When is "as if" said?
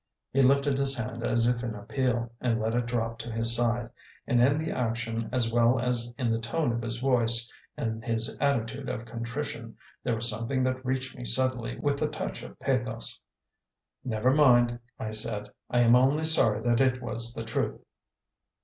1.21-1.61